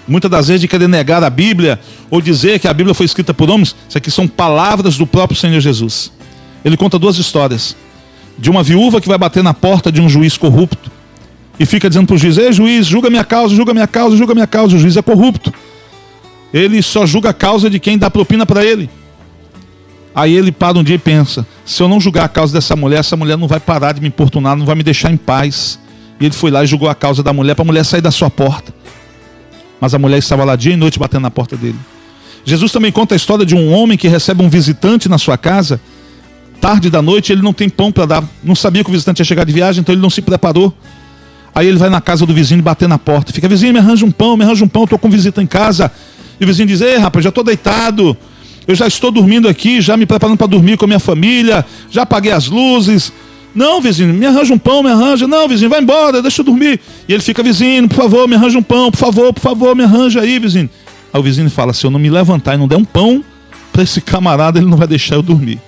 muitas 0.07 0.31
das 0.31 0.47
vezes, 0.47 0.61
de 0.61 0.67
querer 0.67 0.89
negar 0.89 1.23
a 1.23 1.29
Bíblia, 1.29 1.79
ou 2.09 2.19
dizer 2.19 2.57
que 2.57 2.67
a 2.67 2.73
Bíblia 2.73 2.95
foi 2.95 3.05
escrita 3.05 3.35
por 3.35 3.51
homens, 3.51 3.75
isso 3.87 3.95
aqui 3.95 4.09
são 4.09 4.27
palavras 4.27 4.97
do 4.97 5.05
próprio 5.05 5.39
Senhor 5.39 5.59
Jesus. 5.59 6.11
Ele 6.65 6.75
conta 6.75 6.97
duas 6.97 7.19
histórias. 7.19 7.77
De 8.35 8.49
uma 8.49 8.63
viúva 8.63 8.99
que 8.99 9.07
vai 9.07 9.19
bater 9.19 9.43
na 9.43 9.53
porta 9.53 9.91
de 9.91 10.01
um 10.01 10.09
juiz 10.09 10.35
corrupto 10.37 10.89
e 11.59 11.67
fica 11.67 11.87
dizendo 11.87 12.07
para 12.07 12.15
o 12.15 12.17
juiz: 12.17 12.39
Ei, 12.39 12.51
juiz, 12.51 12.87
julga 12.87 13.11
minha 13.11 13.23
causa, 13.23 13.53
julga 13.55 13.75
minha 13.75 13.85
causa, 13.85 14.17
julga 14.17 14.33
minha 14.33 14.47
causa. 14.47 14.75
O 14.75 14.79
juiz 14.79 14.97
é 14.97 15.03
corrupto. 15.03 15.53
Ele 16.51 16.81
só 16.81 17.05
julga 17.05 17.29
a 17.29 17.33
causa 17.33 17.69
de 17.69 17.79
quem 17.79 17.95
dá 17.95 18.09
propina 18.09 18.43
para 18.43 18.65
ele. 18.65 18.89
Aí 20.15 20.35
ele 20.35 20.51
para 20.51 20.79
um 20.79 20.83
dia 20.83 20.95
e 20.95 20.99
pensa: 20.99 21.45
se 21.63 21.83
eu 21.83 21.87
não 21.87 21.99
julgar 21.99 22.25
a 22.25 22.29
causa 22.29 22.53
dessa 22.53 22.75
mulher, 22.75 23.01
essa 23.01 23.15
mulher 23.15 23.37
não 23.37 23.47
vai 23.47 23.59
parar 23.59 23.91
de 23.91 24.01
me 24.01 24.07
importunar, 24.07 24.57
não 24.57 24.65
vai 24.65 24.73
me 24.73 24.81
deixar 24.81 25.11
em 25.11 25.17
paz. 25.17 25.77
E 26.19 26.25
ele 26.25 26.33
foi 26.33 26.51
lá 26.51 26.63
e 26.63 26.67
julgou 26.67 26.89
a 26.89 26.95
causa 26.95 27.21
da 27.21 27.31
mulher 27.31 27.55
para 27.55 27.63
a 27.63 27.65
mulher 27.65 27.83
sair 27.83 28.01
da 28.01 28.11
sua 28.11 28.29
porta. 28.29 28.73
Mas 29.79 29.93
a 29.93 29.99
mulher 29.99 30.17
estava 30.17 30.43
lá 30.43 30.55
dia 30.55 30.73
e 30.73 30.75
noite 30.75 30.97
batendo 30.97 31.21
na 31.21 31.31
porta 31.31 31.55
dele. 31.55 31.77
Jesus 32.43 32.71
também 32.71 32.91
conta 32.91 33.13
a 33.13 33.17
história 33.17 33.45
de 33.45 33.55
um 33.55 33.71
homem 33.71 33.97
que 33.97 34.07
recebe 34.07 34.41
um 34.41 34.49
visitante 34.49 35.07
na 35.09 35.17
sua 35.17 35.37
casa. 35.37 35.79
Tarde 36.59 36.89
da 36.89 37.01
noite, 37.01 37.31
ele 37.31 37.41
não 37.41 37.53
tem 37.53 37.69
pão 37.69 37.91
para 37.91 38.05
dar. 38.05 38.23
Não 38.43 38.55
sabia 38.55 38.83
que 38.83 38.89
o 38.89 38.93
visitante 38.93 39.21
ia 39.21 39.25
chegar 39.25 39.43
de 39.43 39.51
viagem, 39.51 39.81
então 39.81 39.93
ele 39.93 40.01
não 40.01 40.09
se 40.09 40.21
preparou. 40.21 40.73
Aí 41.53 41.67
ele 41.67 41.77
vai 41.77 41.89
na 41.89 42.01
casa 42.01 42.25
do 42.25 42.33
vizinho 42.33 42.61
bater 42.61 42.87
na 42.87 42.97
porta. 42.97 43.33
Fica, 43.33 43.47
vizinho, 43.47 43.73
me 43.73 43.79
arranja 43.79 44.05
um 44.05 44.11
pão, 44.11 44.37
me 44.37 44.43
arranja 44.43 44.63
um 44.63 44.67
pão, 44.67 44.85
estou 44.85 44.97
com 44.97 45.09
visita 45.09 45.41
em 45.41 45.45
casa. 45.45 45.91
E 46.39 46.43
o 46.43 46.47
vizinho 46.47 46.67
diz: 46.67 46.81
Ei, 46.81 46.97
rapaz, 46.97 47.23
já 47.23 47.29
estou 47.29 47.43
deitado. 47.43 48.17
Eu 48.67 48.75
já 48.75 48.87
estou 48.87 49.11
dormindo 49.11 49.47
aqui, 49.47 49.79
já 49.79 49.95
me 49.95 50.05
preparando 50.05 50.37
para 50.37 50.47
dormir 50.47 50.77
com 50.77 50.85
a 50.85 50.87
minha 50.87 50.99
família, 50.99 51.65
já 51.89 52.01
apaguei 52.01 52.31
as 52.31 52.47
luzes. 52.47 53.13
Não, 53.57 53.81
vizinho, 53.81 54.13
me 54.13 54.23
arranja 54.23 54.53
um 54.53 54.59
pão, 54.59 54.83
me 54.83 54.91
arranja. 54.91 55.27
Não, 55.27 55.47
vizinho, 55.47 55.67
vai 55.67 55.81
embora, 55.81 56.21
deixa 56.21 56.41
eu 56.41 56.45
dormir. 56.45 56.79
E 57.09 57.13
ele 57.13 57.23
fica, 57.23 57.41
vizinho, 57.41 57.89
por 57.89 57.95
favor, 57.95 58.27
me 58.27 58.35
arranja 58.35 58.59
um 58.59 58.61
pão, 58.61 58.91
por 58.91 58.99
favor, 58.99 59.33
por 59.33 59.41
favor, 59.41 59.75
me 59.75 59.83
arranja 59.83 60.21
aí, 60.21 60.37
vizinho. 60.37 60.69
Aí 61.11 61.19
o 61.19 61.23
vizinho 61.23 61.49
fala: 61.49 61.73
se 61.73 61.83
eu 61.83 61.89
não 61.89 61.99
me 61.99 62.07
levantar 62.07 62.53
e 62.53 62.57
não 62.57 62.67
der 62.67 62.77
um 62.77 62.85
pão 62.85 63.25
para 63.73 63.81
esse 63.81 63.99
camarada, 63.99 64.59
ele 64.59 64.69
não 64.69 64.77
vai 64.77 64.87
deixar 64.87 65.15
eu 65.15 65.23
dormir. 65.23 65.59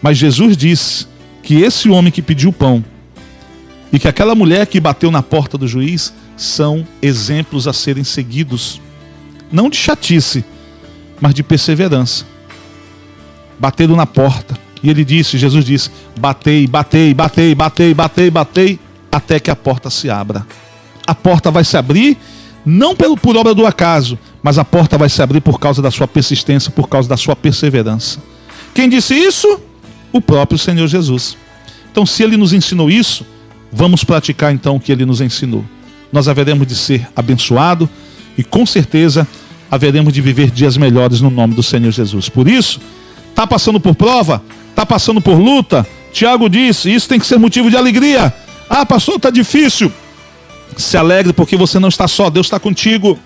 Mas 0.00 0.16
Jesus 0.16 0.56
disse 0.56 1.08
que 1.42 1.56
esse 1.60 1.88
homem 1.88 2.12
que 2.12 2.22
pediu 2.22 2.52
pão 2.52 2.84
e 3.92 3.98
que 3.98 4.06
aquela 4.06 4.36
mulher 4.36 4.64
que 4.68 4.78
bateu 4.78 5.10
na 5.10 5.24
porta 5.24 5.58
do 5.58 5.66
juiz 5.66 6.14
são 6.36 6.86
exemplos 7.02 7.66
a 7.66 7.72
serem 7.72 8.04
seguidos 8.04 8.80
não 9.50 9.68
de 9.68 9.76
chatice, 9.76 10.44
mas 11.20 11.34
de 11.34 11.42
perseverança. 11.42 12.24
Bateram 13.58 13.96
na 13.96 14.06
porta. 14.06 14.63
E 14.84 14.90
ele 14.90 15.02
disse, 15.02 15.38
Jesus 15.38 15.64
disse: 15.64 15.90
batei, 16.20 16.66
batei, 16.66 17.14
batei, 17.14 17.54
batei, 17.54 17.94
batei, 17.94 18.30
batei, 18.30 18.78
até 19.10 19.40
que 19.40 19.50
a 19.50 19.56
porta 19.56 19.88
se 19.88 20.10
abra. 20.10 20.46
A 21.06 21.14
porta 21.14 21.50
vai 21.50 21.64
se 21.64 21.74
abrir, 21.74 22.18
não 22.66 22.94
pelo, 22.94 23.16
por 23.16 23.34
obra 23.34 23.54
do 23.54 23.66
acaso, 23.66 24.18
mas 24.42 24.58
a 24.58 24.64
porta 24.64 24.98
vai 24.98 25.08
se 25.08 25.22
abrir 25.22 25.40
por 25.40 25.58
causa 25.58 25.80
da 25.80 25.90
sua 25.90 26.06
persistência, 26.06 26.70
por 26.70 26.86
causa 26.86 27.08
da 27.08 27.16
sua 27.16 27.34
perseverança. 27.34 28.22
Quem 28.74 28.86
disse 28.86 29.14
isso? 29.14 29.58
O 30.12 30.20
próprio 30.20 30.58
Senhor 30.58 30.86
Jesus. 30.86 31.34
Então, 31.90 32.04
se 32.04 32.22
ele 32.22 32.36
nos 32.36 32.52
ensinou 32.52 32.90
isso, 32.90 33.24
vamos 33.72 34.04
praticar 34.04 34.52
então 34.52 34.76
o 34.76 34.80
que 34.80 34.92
ele 34.92 35.06
nos 35.06 35.22
ensinou. 35.22 35.64
Nós 36.12 36.28
haveremos 36.28 36.66
de 36.66 36.74
ser 36.74 37.08
abençoados 37.16 37.88
e 38.36 38.44
com 38.44 38.66
certeza 38.66 39.26
haveremos 39.70 40.12
de 40.12 40.20
viver 40.20 40.50
dias 40.50 40.76
melhores 40.76 41.22
no 41.22 41.30
nome 41.30 41.54
do 41.54 41.62
Senhor 41.62 41.90
Jesus. 41.90 42.28
Por 42.28 42.46
isso, 42.46 42.80
está 43.30 43.46
passando 43.46 43.80
por 43.80 43.94
prova, 43.94 44.42
está 44.74 44.84
passando 44.84 45.20
por 45.20 45.38
luta. 45.38 45.86
Tiago 46.12 46.48
disse: 46.48 46.92
isso 46.92 47.08
tem 47.08 47.18
que 47.18 47.26
ser 47.26 47.38
motivo 47.38 47.70
de 47.70 47.76
alegria. 47.76 48.34
Ah, 48.68 48.84
pastor, 48.84 49.16
está 49.16 49.30
difícil. 49.30 49.90
Se 50.76 50.96
alegre 50.96 51.32
porque 51.32 51.56
você 51.56 51.78
não 51.78 51.88
está 51.88 52.08
só, 52.08 52.28
Deus 52.28 52.46
está 52.46 52.58
contigo. 52.58 53.18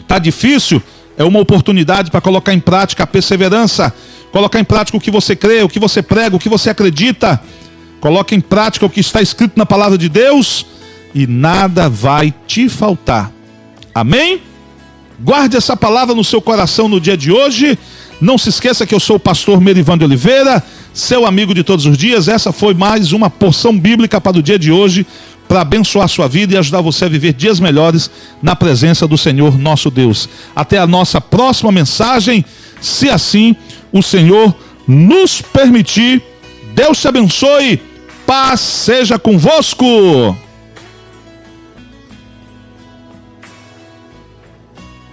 Está 0.00 0.18
difícil, 0.18 0.82
é 1.16 1.24
uma 1.24 1.38
oportunidade 1.40 2.10
para 2.10 2.20
colocar 2.20 2.52
em 2.52 2.60
prática 2.60 3.04
a 3.04 3.06
perseverança, 3.06 3.92
colocar 4.30 4.60
em 4.60 4.64
prática 4.64 4.96
o 4.98 5.00
que 5.00 5.10
você 5.10 5.34
crê, 5.34 5.62
o 5.62 5.68
que 5.68 5.78
você 5.78 6.02
prega, 6.02 6.36
o 6.36 6.38
que 6.38 6.48
você 6.48 6.70
acredita. 6.70 7.40
Coloque 8.00 8.34
em 8.34 8.40
prática 8.40 8.84
o 8.84 8.90
que 8.90 9.00
está 9.00 9.22
escrito 9.22 9.54
na 9.56 9.64
palavra 9.64 9.96
de 9.96 10.08
Deus 10.08 10.66
e 11.14 11.26
nada 11.26 11.88
vai 11.88 12.34
te 12.46 12.68
faltar. 12.68 13.32
Amém? 13.94 14.42
Guarde 15.18 15.56
essa 15.56 15.76
palavra 15.76 16.14
no 16.14 16.24
seu 16.24 16.42
coração 16.42 16.88
no 16.88 17.00
dia 17.00 17.16
de 17.16 17.32
hoje. 17.32 17.78
Não 18.20 18.38
se 18.38 18.48
esqueça 18.48 18.86
que 18.86 18.94
eu 18.94 19.00
sou 19.00 19.16
o 19.16 19.20
pastor 19.20 19.60
Merivan 19.60 19.98
Oliveira, 20.00 20.62
seu 20.92 21.26
amigo 21.26 21.54
de 21.54 21.64
todos 21.64 21.84
os 21.86 21.96
dias. 21.96 22.28
Essa 22.28 22.52
foi 22.52 22.74
mais 22.74 23.12
uma 23.12 23.28
porção 23.28 23.76
bíblica 23.76 24.20
para 24.20 24.38
o 24.38 24.42
dia 24.42 24.58
de 24.58 24.70
hoje, 24.70 25.06
para 25.48 25.60
abençoar 25.60 26.08
sua 26.08 26.28
vida 26.28 26.54
e 26.54 26.56
ajudar 26.56 26.80
você 26.80 27.04
a 27.04 27.08
viver 27.08 27.32
dias 27.32 27.60
melhores 27.60 28.10
na 28.42 28.56
presença 28.56 29.06
do 29.06 29.18
Senhor 29.18 29.58
nosso 29.58 29.90
Deus. 29.90 30.28
Até 30.54 30.78
a 30.78 30.86
nossa 30.86 31.20
próxima 31.20 31.70
mensagem, 31.72 32.44
se 32.80 33.10
assim 33.10 33.56
o 33.92 34.02
Senhor 34.02 34.54
nos 34.86 35.42
permitir. 35.42 36.22
Deus 36.74 37.00
te 37.00 37.08
abençoe. 37.08 37.80
Paz 38.26 38.60
seja 38.60 39.18
convosco. 39.18 40.36